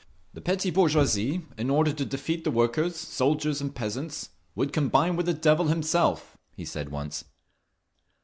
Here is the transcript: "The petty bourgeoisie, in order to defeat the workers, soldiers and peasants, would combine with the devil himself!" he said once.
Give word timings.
"The 0.33 0.41
petty 0.41 0.71
bourgeoisie, 0.71 1.45
in 1.59 1.69
order 1.69 1.93
to 1.93 2.03
defeat 2.05 2.43
the 2.43 2.49
workers, 2.49 2.95
soldiers 2.95 3.61
and 3.61 3.75
peasants, 3.75 4.31
would 4.55 4.73
combine 4.73 5.15
with 5.15 5.27
the 5.27 5.33
devil 5.35 5.67
himself!" 5.67 6.35
he 6.55 6.65
said 6.65 6.89
once. 6.89 7.25